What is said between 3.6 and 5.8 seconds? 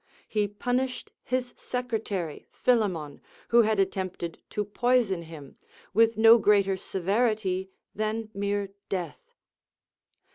had attempted to poison him,